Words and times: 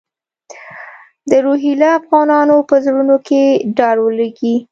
د 1.29 1.31
روهیله 1.45 1.89
افغانانو 1.99 2.55
په 2.69 2.75
زړونو 2.85 3.15
کې 3.27 3.43
ډار 3.77 3.95
ولوېږي. 4.01 4.55